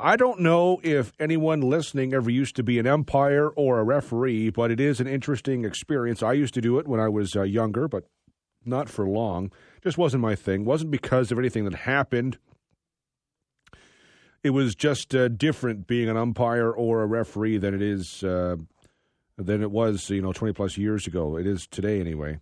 [0.00, 4.50] I don't know if anyone listening ever used to be an umpire or a referee,
[4.50, 6.22] but it is an interesting experience.
[6.22, 8.04] I used to do it when I was uh, younger, but
[8.64, 9.50] not for long.
[9.82, 10.64] Just wasn't my thing.
[10.64, 12.38] wasn't because of anything that happened.
[14.44, 18.54] It was just uh, different being an umpire or a referee than it is uh,
[19.36, 21.36] than it was, you know, twenty plus years ago.
[21.36, 22.38] It is today, anyway.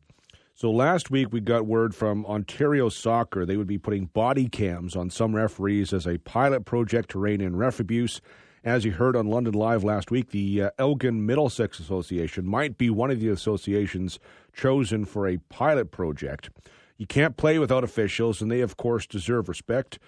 [0.58, 4.96] So last week we got word from Ontario Soccer they would be putting body cams
[4.96, 8.22] on some referees as a pilot project to rein in ref abuse.
[8.64, 12.88] As you heard on London Live last week, the uh, Elgin Middlesex Association might be
[12.88, 14.18] one of the associations
[14.54, 16.48] chosen for a pilot project.
[16.96, 19.98] You can't play without officials, and they, of course, deserve respect.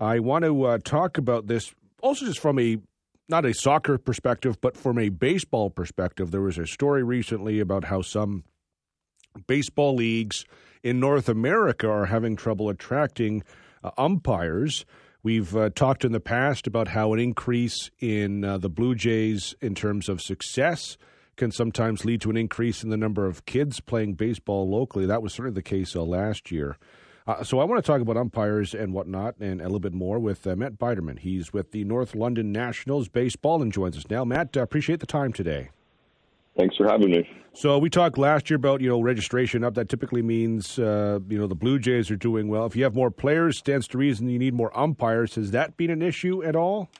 [0.00, 2.78] I want to uh, talk about this also just from a
[3.28, 6.30] not a soccer perspective, but from a baseball perspective.
[6.30, 8.44] There was a story recently about how some
[9.46, 10.44] baseball leagues
[10.82, 13.42] in North America are having trouble attracting
[13.82, 14.84] uh, umpires.
[15.22, 19.54] We've uh, talked in the past about how an increase in uh, the Blue Jays
[19.60, 20.96] in terms of success
[21.36, 25.06] can sometimes lead to an increase in the number of kids playing baseball locally.
[25.06, 26.76] That was certainly the case uh, last year.
[27.26, 30.18] Uh, so I want to talk about umpires and whatnot and a little bit more
[30.18, 31.18] with uh, Matt Biderman.
[31.18, 34.24] He's with the North London Nationals baseball and joins us now.
[34.24, 35.68] Matt, I appreciate the time today.
[36.58, 37.28] Thanks for having me.
[37.54, 39.74] So we talked last year about you know registration up.
[39.74, 42.66] That typically means uh, you know the Blue Jays are doing well.
[42.66, 45.36] If you have more players, stands to reason you need more umpires.
[45.36, 46.90] Has that been an issue at all?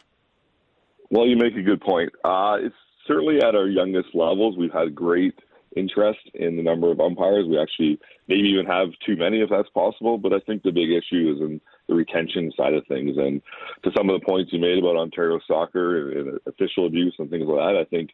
[1.10, 2.12] Well, you make a good point.
[2.24, 2.74] Uh, it's
[3.06, 4.56] certainly at our youngest levels.
[4.56, 5.34] We've had great
[5.76, 7.46] interest in the number of umpires.
[7.48, 7.98] We actually
[8.28, 10.18] maybe even have too many if that's possible.
[10.18, 13.16] But I think the big issue is in the retention side of things.
[13.16, 13.42] And
[13.84, 17.46] to some of the points you made about Ontario soccer and official abuse and things
[17.46, 18.10] like that, I think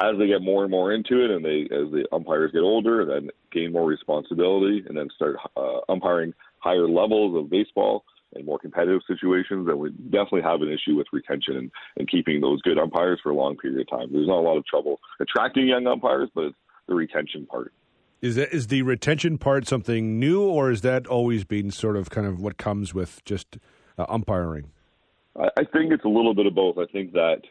[0.00, 3.04] as they get more and more into it, and they as the umpires get older,
[3.04, 8.04] then gain more responsibility, and then start uh, umpiring higher levels of baseball
[8.34, 12.40] and more competitive situations, then we definitely have an issue with retention and, and keeping
[12.40, 14.08] those good umpires for a long period of time.
[14.12, 17.72] There's not a lot of trouble attracting young umpires, but it's the retention part.
[18.20, 22.10] Is that is the retention part something new, or is that always been sort of
[22.10, 23.58] kind of what comes with just
[23.96, 24.72] uh, umpiring?
[25.36, 26.78] I, I think it's a little bit of both.
[26.78, 27.42] I think that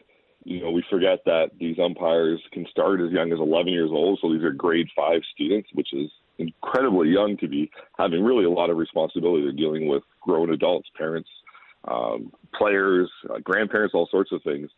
[0.48, 4.18] you know, we forget that these umpires can start as young as 11 years old.
[4.22, 8.50] So these are grade five students, which is incredibly young to be having really a
[8.50, 9.42] lot of responsibility.
[9.42, 11.28] They're dealing with grown adults, parents,
[11.86, 14.70] um, players, uh, grandparents, all sorts of things.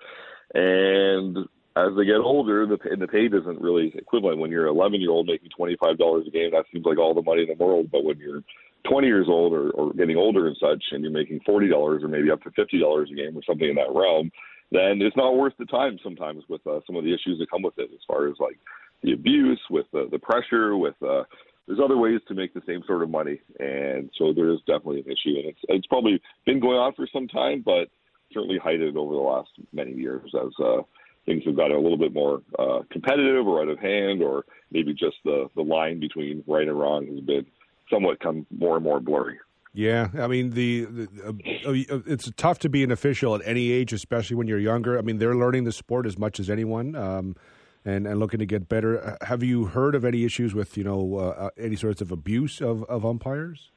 [0.54, 1.38] And
[1.76, 4.40] as they get older, the and the pay isn't really equivalent.
[4.40, 7.42] When you're 11 year old making $25 a game, that seems like all the money
[7.42, 7.92] in the world.
[7.92, 8.42] But when you're
[8.90, 12.32] 20 years old or, or getting older and such, and you're making $40 or maybe
[12.32, 14.32] up to $50 a game or something in that realm,
[14.72, 17.62] then it's not worth the time sometimes with uh, some of the issues that come
[17.62, 18.58] with it as far as like
[19.02, 21.22] the abuse, with uh, the pressure, with uh,
[21.66, 25.00] there's other ways to make the same sort of money, and so there is definitely
[25.00, 27.88] an issue, and it's it's probably been going on for some time, but
[28.32, 30.82] certainly heightened over the last many years as uh,
[31.26, 34.92] things have gotten a little bit more uh, competitive or out of hand, or maybe
[34.92, 37.46] just the the line between right and wrong has been
[37.90, 39.38] somewhat come more and more blurry.
[39.72, 43.70] Yeah, I mean the, the uh, uh, it's tough to be an official at any
[43.70, 44.98] age, especially when you're younger.
[44.98, 47.36] I mean, they're learning the sport as much as anyone, um,
[47.84, 49.00] and and looking to get better.
[49.00, 52.10] Uh, have you heard of any issues with you know uh, uh, any sorts of
[52.10, 53.70] abuse of, of umpires?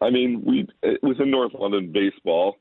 [0.00, 0.68] I mean, we
[1.02, 2.58] within North London baseball,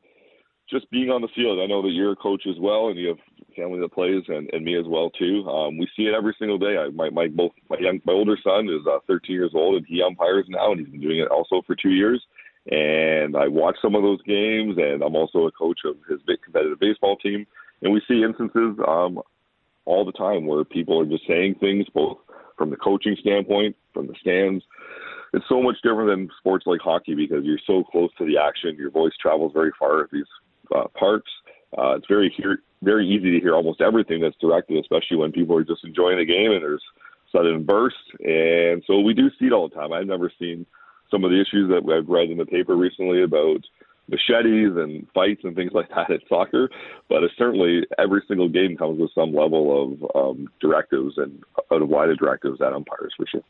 [0.68, 1.60] just being on the field.
[1.60, 3.20] I know that you're a coach as well, and you have
[3.56, 5.48] family that plays, and, and me as well too.
[5.48, 6.78] Um, we see it every single day.
[6.78, 9.86] I, my my both my young my older son is uh, 13 years old, and
[9.88, 12.26] he umpires now, and he's been doing it also for two years
[12.72, 16.42] and I watch some of those games, and I'm also a coach of his big
[16.44, 17.46] competitive baseball team,
[17.82, 19.22] and we see instances um,
[19.86, 22.18] all the time where people are just saying things, both
[22.58, 24.64] from the coaching standpoint, from the stands.
[25.34, 28.76] It's so much different than sports like hockey because you're so close to the action.
[28.78, 30.26] Your voice travels very far at these
[30.74, 31.30] uh, parks.
[31.78, 35.56] Uh, it's very hear, very easy to hear almost everything that's directed, especially when people
[35.58, 36.84] are just enjoying the game and there's
[37.32, 38.00] sudden bursts.
[38.24, 39.92] And so we do see it all the time.
[39.92, 40.66] I've never seen
[41.12, 43.66] some of the issues that I've read in the paper recently about
[44.08, 46.70] machetes and fights and things like that at soccer.
[47.10, 51.92] But certainly every single game comes with some level of um, directives and out of
[51.92, 53.44] of directives at umpires for sure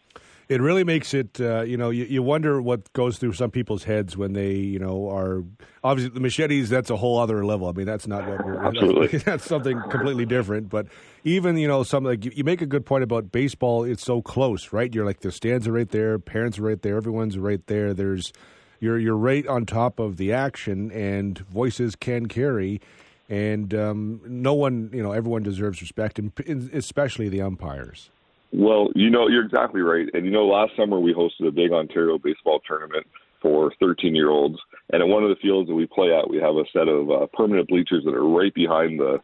[0.47, 3.83] it really makes it uh, you know you, you wonder what goes through some people's
[3.83, 5.44] heads when they you know are
[5.83, 7.68] obviously the machetes that's a whole other level.
[7.68, 9.07] I mean that's not what we're Absolutely.
[9.07, 10.69] That's, that's something completely different.
[10.69, 10.88] But
[11.24, 14.71] even you know some like you make a good point about baseball it's so close
[14.71, 14.94] right?
[14.94, 17.94] You're like the stands are right there parents are right there everyone's right there.
[17.94, 18.31] There's
[18.80, 22.81] you're you're right on top of the action and voices can carry.
[23.27, 26.31] And um, no one you know everyone deserves respect and
[26.74, 28.12] especially the umpires
[28.55, 30.07] well, you know, you're exactly right.
[30.13, 33.05] And you know, last summer we hosted a big Ontario baseball tournament
[33.41, 34.57] for 13 year olds.
[34.91, 37.11] And at one of the fields that we play at, we have a set of
[37.11, 39.19] uh, permanent bleachers that are right behind the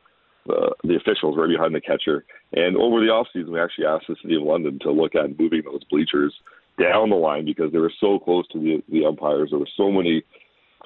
[0.48, 2.26] the, the officials, right behind the catcher.
[2.54, 5.38] And over the off season, we actually asked the city of London to look at
[5.40, 6.34] moving those bleachers
[6.80, 9.50] down the line because they were so close to the the umpires.
[9.52, 10.24] There were so many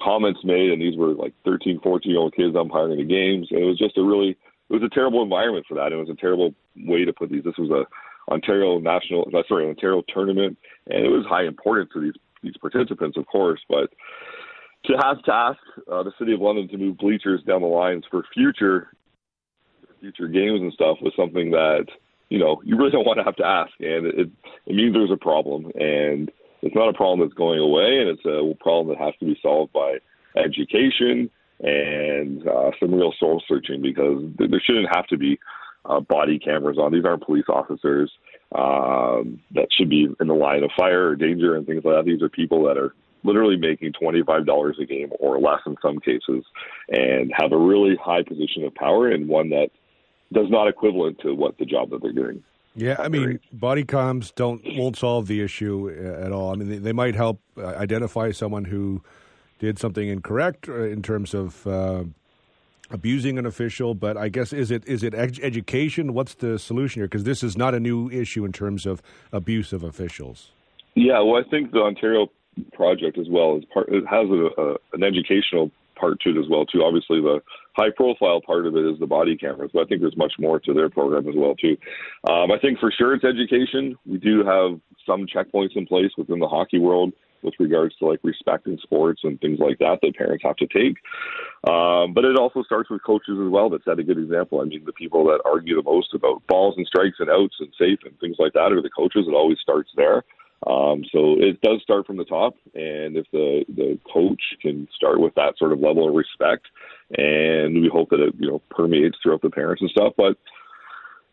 [0.02, 3.60] comments made, and these were like 13, 14 year old kids umpiring the games, and
[3.60, 4.36] it was just a really
[4.68, 5.92] it was a terrible environment for that.
[5.92, 7.44] It was a terrible way to put these.
[7.44, 7.86] This was a
[8.28, 10.58] Ontario national, uh, sorry, Ontario tournament,
[10.88, 13.90] and it was high importance to these these participants, of course, but
[14.84, 15.58] to have to ask
[15.90, 18.88] uh, the city of London to move bleachers down the lines for future
[20.00, 21.86] future games and stuff was something that
[22.28, 24.30] you know you really don't want to have to ask, and it
[24.66, 26.30] it means there's a problem, and
[26.62, 29.38] it's not a problem that's going away, and it's a problem that has to be
[29.42, 29.98] solved by
[30.36, 31.30] education
[31.60, 35.38] and uh, some real soul searching because there shouldn't have to be
[35.88, 36.92] uh, body cameras on.
[36.92, 38.10] These aren't police officers
[38.54, 42.04] um, that should be in the line of fire or danger and things like that.
[42.04, 42.94] These are people that are
[43.24, 46.44] literally making $25 a game or less in some cases
[46.88, 49.70] and have a really high position of power and one that
[50.32, 52.42] does not equivalent to what the job that they're doing.
[52.76, 56.52] Yeah, I mean, body cams don't won't solve the issue uh, at all.
[56.52, 59.02] I mean, they, they might help uh, identify someone who
[59.58, 62.04] did something incorrect uh, in terms of uh,
[62.90, 66.14] abusing an official, but I guess is it is it ed- education?
[66.14, 67.06] What's the solution here?
[67.06, 69.02] Because this is not a new issue in terms of
[69.32, 70.50] abuse of officials.
[70.94, 72.28] Yeah, well, I think the Ontario
[72.72, 73.88] project as well is part.
[73.88, 76.82] It has a, a, an educational part to it as well too.
[76.82, 77.40] Obviously, the
[77.74, 80.60] high profile part of it is the body cameras, but I think there's much more
[80.60, 81.76] to their program as well too.
[82.28, 83.96] Um, I think for sure it's education.
[84.06, 87.12] We do have some checkpoints in place within the hockey world
[87.46, 90.66] with regards to like respect in sports and things like that that parents have to
[90.66, 90.96] take.
[91.66, 94.60] Um, but it also starts with coaches as well that set a good example.
[94.60, 97.72] I mean, the people that argue the most about balls and strikes and outs and
[97.78, 99.24] safe and things like that are the coaches.
[99.26, 100.24] It always starts there.
[100.66, 105.20] Um, so it does start from the top, and if the the coach can start
[105.20, 106.66] with that sort of level of respect,
[107.16, 110.38] and we hope that it you know permeates throughout the parents and stuff, but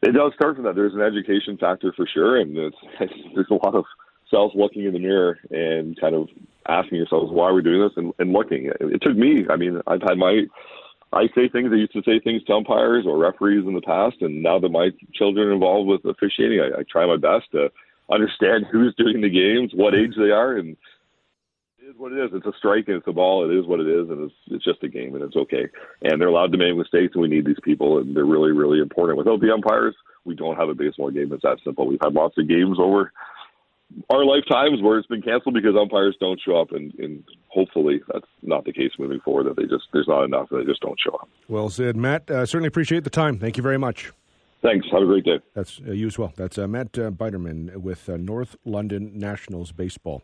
[0.03, 0.75] it does start from that.
[0.75, 3.85] There's an education factor for sure, and it's, it's, there's a lot of
[4.33, 6.27] self looking in the mirror and kind of
[6.67, 8.65] asking yourselves why are we're doing this and, and looking.
[8.65, 9.45] It, it took me.
[9.49, 10.43] I mean, I've had my
[11.13, 11.69] I say things.
[11.71, 14.69] I used to say things to umpires or referees in the past, and now that
[14.69, 17.69] my children are involved with officiating, I, I try my best to
[18.11, 20.75] understand who's doing the games, what age they are, and
[21.79, 22.31] it is what it is.
[22.33, 23.47] It's a strike and it's a ball.
[23.47, 25.67] It is what it is, and it's it's just a game, and it's okay.
[26.01, 28.79] And they're allowed to make mistakes, and we need these people, and they're really really
[28.79, 29.19] important.
[29.19, 29.95] Without the umpires,
[30.25, 31.31] we don't have a baseball game.
[31.31, 31.85] It's that simple.
[31.85, 33.11] We've had lots of games over
[34.09, 38.27] our lifetimes where it's been canceled because umpires don't show up, and, and hopefully that's
[38.41, 39.45] not the case moving forward.
[39.45, 41.29] That they just there's not enough, and they just don't show up.
[41.47, 42.29] Well said, Matt.
[42.29, 43.39] Uh, certainly appreciate the time.
[43.39, 44.11] Thank you very much.
[44.63, 44.87] Thanks.
[44.91, 45.39] Have a great day.
[45.53, 46.31] That's uh, you as well.
[46.37, 50.23] That's uh, Matt uh, Biderman with uh, North London Nationals Baseball.